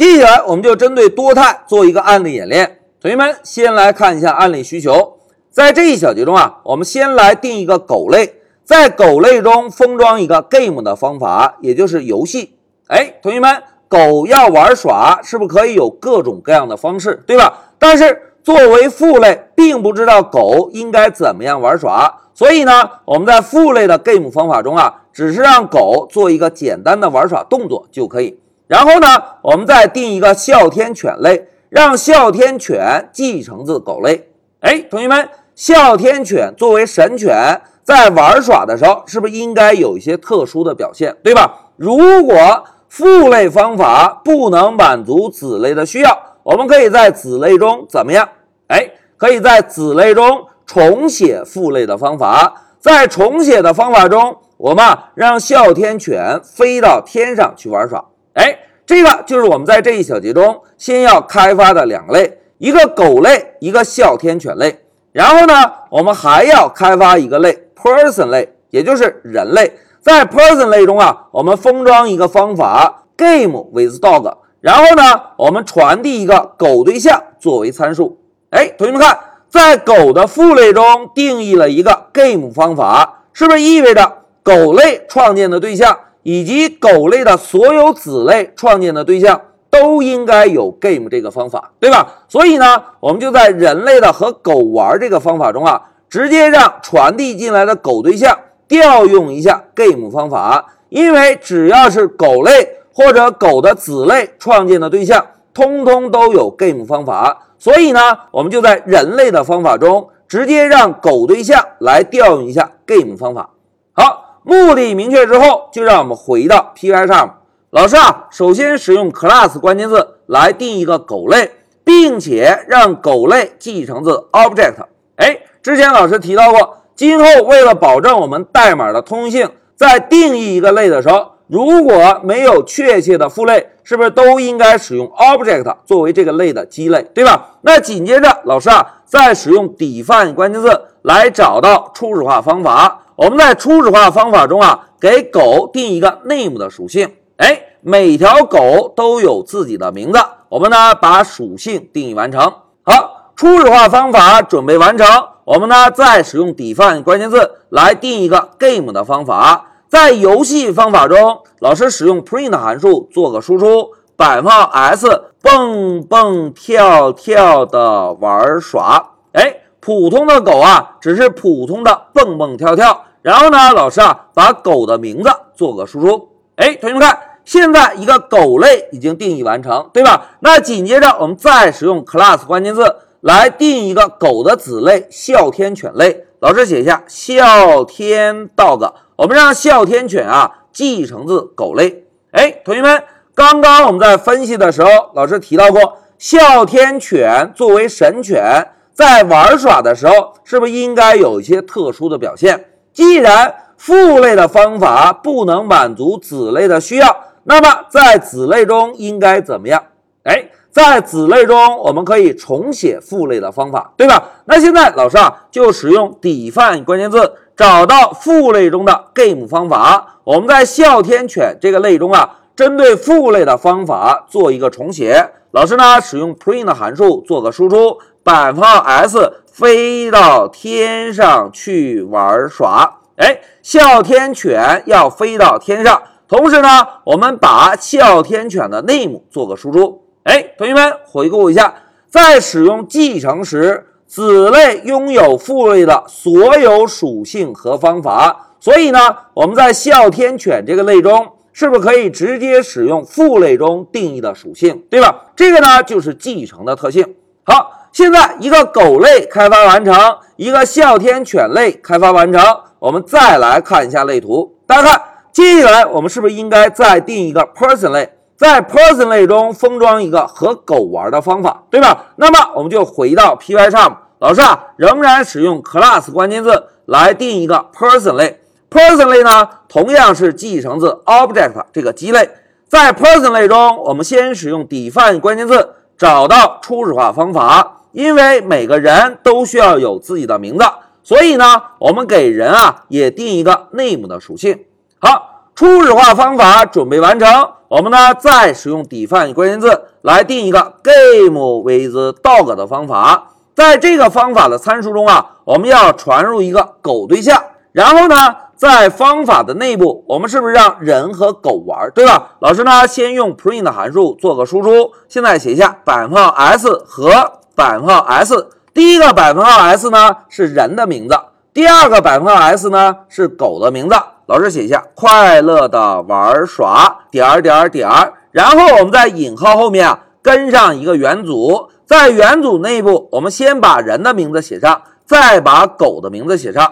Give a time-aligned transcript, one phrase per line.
[0.00, 2.78] 接下来我们就针对多肽做一个案例演练。
[3.02, 5.18] 同学们先来看一下案例需求，
[5.50, 12.56] 在这一小节中啊，我们先来定一个狗类，在狗类中封装一个 game 的方法，也就是游戏。
[12.86, 17.52] 哎，同学们，狗要玩耍，是不是可以有各种各样的方式，对吧？
[17.78, 22.72] 但是作为父类，并不知道狗应该怎么样玩耍，所以呢，
[23.04, 28.38] 我们在父类的 game 方法中啊，只是让狗做一个简单的玩耍动作就可以。
[28.70, 29.06] 然后呢，
[29.42, 31.48] 我们再定一个哮天犬类。
[31.68, 34.28] 让哮天犬继承自狗类。
[34.60, 41.70] 哎，同学们，哮天犬作为神犬，在玩耍的时候，是不是应该有一些特殊的表现，对吧？
[41.76, 48.28] 如果父类方法不能满足子类的需要，我们可以在子类中怎么样？
[48.68, 52.62] 哎，可以在子类中重写父类的方法。
[52.80, 54.84] 在重写的方法中，我们
[55.14, 58.04] 让哮天犬飞到天上去玩耍。
[58.40, 58.58] 哎。
[58.86, 64.80] 这个就是我们在这一小节中先要开发的两类，一个狗类，一个哮天犬类。
[65.12, 65.54] 然后呢，
[65.90, 69.74] 我们还要开发一个类，person 类，也就是人类。
[70.00, 74.38] 在 person 类中啊，我们封装一个方法，game with dog。
[74.60, 78.18] 然后呢，我们传递一个狗对象作为参数。
[78.50, 79.16] 哎，同学们看，
[79.48, 85.96] 在狗的父类中定义了一个 game 方法，是不是意味着狗类创建的对象？
[86.22, 89.40] 以及狗类的所有子类创建的对象
[89.70, 92.24] 都应该有 game 这个方法，对吧？
[92.28, 107.46] 所以呢，我们就在人类的和狗玩这个方法中啊，直接让传递进来的狗对象调用一下 game 方法，因为只要是狗类或者狗的子类创建的对象，通通都有 game 方法。
[107.58, 108.00] 所以呢，
[108.32, 113.50] 我们就在人类的方法中直接让狗对象来调用一下 game 方法。
[113.92, 114.26] 好。
[114.50, 117.38] 目的明确之后，就让我们回到 Py 上。
[117.70, 121.52] 老师啊，首先使用 class 关键字来定一个狗类，
[121.84, 124.74] 并且让狗类继承自 object。
[125.14, 137.50] 哎，之前老师提到过，今后为了保证我们代码的通用性，在定义一个类的时候，如果没有确切的父类，是不是都应该使用 object 作为这个类的基类，对吧？
[137.60, 143.02] 那紧接着，老师啊，再使用 define 关键字来找到初始化方法。
[143.20, 147.16] 我们在初始化方法中啊，给狗定一个 name 的属性。
[147.36, 150.18] 哎，每条狗都有自己的名字。
[150.48, 152.40] 我们呢，把属性定义完成。
[152.82, 155.06] 好，初始化方法准备完成。
[155.44, 159.66] 我们呢，再使用 define 关键字来定一个 game 的方法。
[159.86, 169.10] 在游戏方法中，老师使用 print 函数做个输出，摆放 s 蹦蹦跳跳的玩耍。
[169.32, 173.04] 哎，普通的狗啊，只是普通的蹦蹦跳跳。
[173.22, 176.28] 然后呢，老师啊，把狗的名字做个输出。
[176.56, 180.36] 哎，同学们看，现在一个狗类已经定义完成，对吧？
[180.40, 186.24] 那紧接着我们再使用 class 关键字来定一个狗的子类哮天犬类。
[186.40, 192.06] 老师写一下哮天 dog，我们让哮天犬啊继承自狗类。
[192.30, 193.02] 哎，同学们，
[193.34, 202.69] 刚刚我们在分析的时候，老师提到过，哮天犬作为神犬，在玩耍的时候，是不是应该有一些特殊的表现？
[202.92, 209.82] 既然父类的方法不能满足子类的需要，那么在子类中应该怎么样？
[210.24, 214.22] 哎，在子类中我们可以重写父类的方法，对吧？
[214.44, 220.20] 那现在老师啊就使用 define 关键字找到父类中的 game 方法。
[220.24, 225.30] 我们在哮天犬这个类中啊，针对父类的方法做一个重写。
[225.52, 229.32] 老师呢使用 print 函数做个输出，百分号 s。
[229.60, 236.02] 飞到天上去玩耍，哎，哮天犬要飞到天上。
[236.26, 236.68] 同时呢，
[237.04, 240.02] 我们把哮天犬的 name 做个输出。
[240.22, 241.74] 哎，同学们回顾一下，
[242.08, 248.54] 在使用继承时，子类拥有父类的所有属性和方法。
[248.60, 248.98] 所以呢，
[249.34, 255.26] 我们在哮天犬这个类中，是不是可以直接使用父类中定义的属性，对吧？
[255.36, 257.16] 这个呢，就是继承的特性。
[257.50, 257.72] 好。
[257.92, 259.94] 现在一个狗类开发完成，
[260.36, 262.40] 一个哮天犬类开发完成。
[262.78, 265.02] 我们再来看一下类图，大家看，
[265.32, 272.06] 接下来我们是不是应该再定一个 person 类，在 person 类中封装一个和狗玩的方法，对吧？
[272.14, 278.40] 那么我们就回到 Pycharm，老师啊，仍然使用 class 关键字来定一个 person 类。
[278.70, 282.30] person 类呢，同样是继承自 object 这个基类。
[282.68, 287.76] 在 person 类中，我们先使用 define 关键字找到初始化方法。
[287.92, 290.64] 因为每个人都需要有自己的名字，
[291.02, 294.60] 所以呢，我们给人啊也定一个 name 的属性。
[295.00, 297.28] 好，初始化方法准备完成，
[297.66, 303.32] 我们呢再使用 define 关键字来定一个 game with dog 的方法。
[303.56, 307.42] 在这个方法的参数中啊，我们要传入一个狗对象，
[307.72, 308.14] 然后呢，
[308.60, 312.32] 在方法的内部，我们是不是让人和狗玩，对吧？
[312.40, 317.10] 老师呢，先用 print 函数做个输出，现在写一下百分号 s 和
[317.54, 318.50] 百分号 s。
[318.74, 321.18] 第一个百分号 s 呢是人的名字，
[321.54, 323.96] 第二个百分号 s 呢是狗的名字。
[324.26, 327.88] 老师写一下快乐的玩耍点点点，
[328.30, 336.70] 然后我们在引号后面啊跟上一个元组，在元组内部，我们先把人的名字写上，再把狗的名字写上。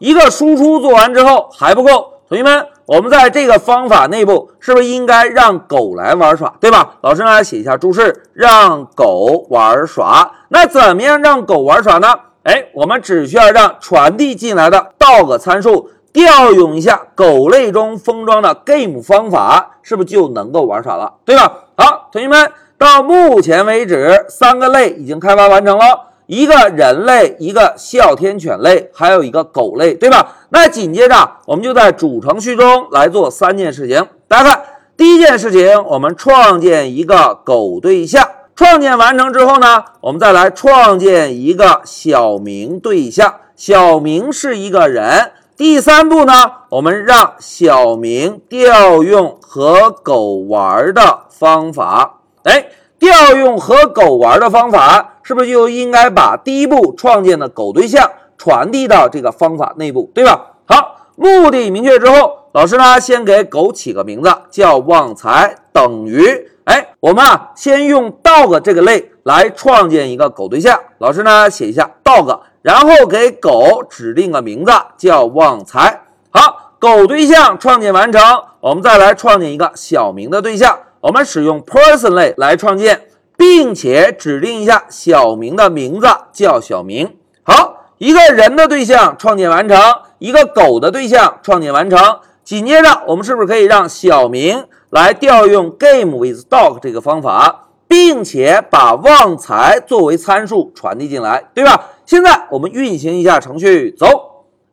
[0.00, 6.94] 一个输出做完之后还不够，同学们，我们在这个方法内部是不是应该让狗来玩耍，对吧？
[7.02, 10.32] 老师呢写一下注释，让狗玩耍。
[10.48, 12.08] 那怎么样让狗玩耍呢？
[12.44, 15.90] 哎，我们只需要让传递进来的 dog 参数。
[16.12, 21.52] 调用一下狗类中封装的 game 方法，是不是就能够玩耍了，对吧？
[21.76, 25.84] 好，同学们，到目前为止，三个类已经开发完成了，
[26.30, 30.36] 一个人类，一个哮天犬类，还有一个狗类，对吧？
[30.50, 34.06] 那紧接着，我们就在主程序中来做三件事情。
[34.28, 34.62] 大家看，
[34.96, 38.24] 第一件事情，我们创建一个狗对象，
[38.54, 45.32] 创建完成之后呢，我们再来创建一个小明对象，小明是一个人。
[45.56, 46.32] 第三步呢，
[46.68, 52.20] 我们让小明调用和狗玩的方法。
[52.44, 52.66] 哎，
[53.00, 58.08] 调用和狗玩的方法，是不是就应该把第一步创建的狗对象
[58.38, 60.52] 传递到这个方法内部，对吧？
[60.66, 66.48] 好，目的明确之后，老师呢先给狗起个名字，叫旺财等于。
[66.64, 70.78] 哎，我们啊先用 dog 这个类来创建一个狗对象。
[70.98, 72.38] 老师呢写一下 dog。
[72.62, 76.02] 然后给狗指定个名字叫旺财。
[76.28, 78.20] 好，狗对象创建完成，
[78.60, 80.78] 我们再来创建一个小明的对象。
[81.00, 83.02] 我们使用 person 类来创建，
[83.36, 87.16] 并且指定一下小明的名字叫小明。
[87.42, 89.78] 好，一个人的对象创建完成，
[90.18, 92.20] 一个狗的对象创建完成。
[92.44, 97.68] 紧接着，我们是不是可以让小明来调用 game with dog 这个方法？
[97.88, 101.86] 并且把旺财作为参数传递进来，对吧？
[102.04, 104.06] 现在我们运行一下程序，走。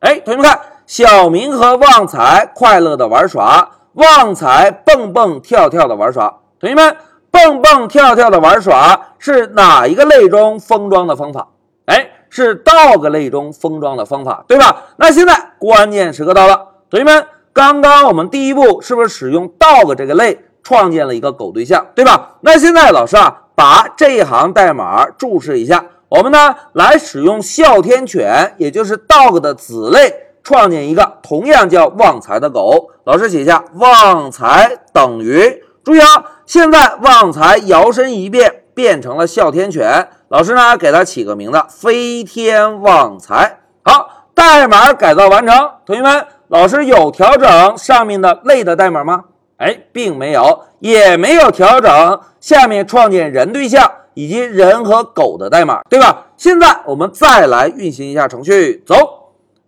[0.00, 6.38] 哎，同学们看，小明和旺财快乐的玩耍，旺财蹦蹦跳跳的玩耍。
[6.60, 6.96] 同学们，
[7.32, 11.48] 蹦蹦跳跳的玩耍是哪一个类中封装的方法？
[11.86, 14.84] 哎，是 dog 类中封装的方法，对吧？
[14.96, 20.44] 那现在关键时刻到了，同学们，刚刚我们第一步是不是使用 dog 这个类？
[20.62, 22.36] 创建了一个狗对象，对吧？
[22.42, 32.88] 那现在老师啊，把这一行代码注释一下，我们呢来使用哮天犬，也就是 dog 的子类，创建一个同样叫旺财的狗。
[33.04, 40.08] 老师写下旺财等于，注意啊，现在旺财摇身一变变成了哮天犬。
[40.28, 43.58] 老师呢给它起个名字，飞天旺财。
[43.84, 45.70] 好，代码改造完成。
[45.84, 49.24] 同学们，老师有调整上面的类的代码吗？
[49.58, 56.28] 哎，并没有，也没有调整下面创建人对象以及人和狗的代码，对吧？
[56.38, 59.17] 现在我们再来运行一下程序，走。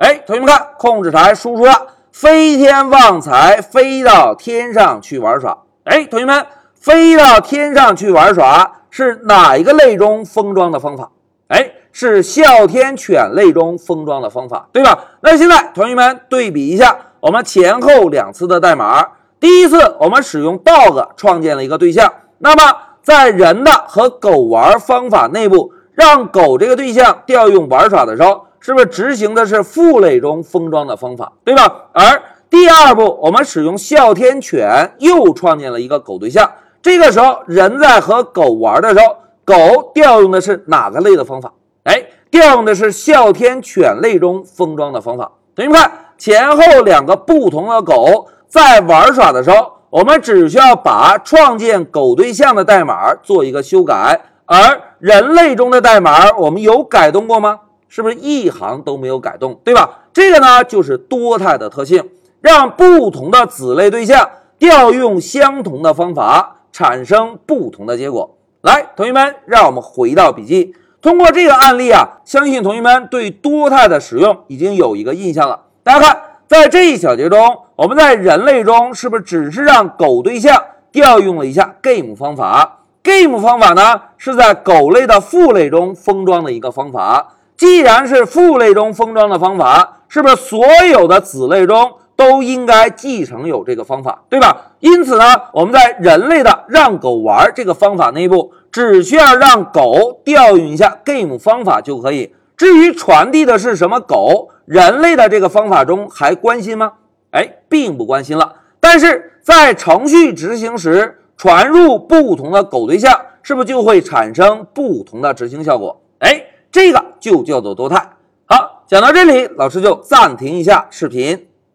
[0.01, 1.73] 哎，同学们看，控制台输出了
[2.11, 5.59] 飞天旺财飞到天上去玩耍。
[5.85, 11.11] 哎，同学们，飞到天上去玩耍是哪一个类中封装的方法？
[11.49, 14.99] 哎，是哮天犬类中封装的方法，对吧？
[15.21, 19.07] 那现在同学们对比一下，我们前后两次的代码。
[19.39, 22.11] 第一次，我们使用 dog 创建了一个对象。
[22.39, 31.87] 那么，在人的和狗玩方法内部，让狗这个对象调用玩耍的时候，是不是执行的是父类中封装的方法，对吧？
[31.93, 36.51] 而第二步，我们使用哮天犬又创建了一个狗对象。
[36.83, 41.53] 这个时候，人在和狗玩的时候，狗调用的是哪个类的方法？
[41.85, 45.31] 哎，调用的是哮天犬类中封装的方法。
[45.55, 48.29] 同学们看，前后两个不同的狗。
[48.47, 57.61] 在玩耍的时候，我们只需要把创建狗对象的代码做一个修改，而人类中的代码我们有改动过吗？
[57.91, 59.99] 是不是一行都没有改动，对吧？
[60.15, 62.09] 这个呢就是多态的特性，
[62.41, 64.27] 让不同的子类对象
[64.59, 68.39] 调用相同的方法产生不同的结果。
[68.63, 75.67] 来，同学们，让我们回到笔记，通过这个案例啊，相信同学们对多态的使用已经有一个印象了。
[75.83, 76.23] 大家看。
[76.51, 87.37] 在这一小节中，我们在人类中是不是只是让狗对象调用了一下 game 方法？game 方法呢是在狗类的父类中封装的一个方法。
[87.61, 94.73] 既然是父类中封装的方法，是不是所有的子类中都应该继承有这个方法，对吧？
[94.81, 102.35] 因此呢，我们在人类的让狗玩这个方法内部，只需要让狗调用一下 game 方法就可以。
[102.57, 106.95] 至于传递的是什么狗，人类的这个方法中还关心吗？
[107.33, 108.55] 哎，并不关心了。
[108.81, 116.01] 但是在程序执行时，传入不同的狗对象，是不是就会产生不同的执行效果？
[116.21, 118.11] 哎，这个就叫做多态。
[118.47, 121.50] 好，讲到这里，老师就暂停一下视频。